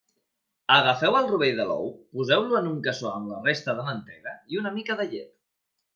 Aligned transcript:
Agafeu 0.75 1.17
el 1.17 1.27
rovell 1.31 1.59
de 1.61 1.67
l'ou, 1.71 1.91
poseu-lo 2.19 2.57
en 2.61 2.69
un 2.71 2.79
cassó 2.89 3.11
amb 3.13 3.35
la 3.35 3.43
resta 3.49 3.77
de 3.81 3.87
mantega 3.91 4.35
i 4.55 4.63
una 4.63 4.73
mica 4.79 4.97
de 5.03 5.07
llet. 5.13 5.33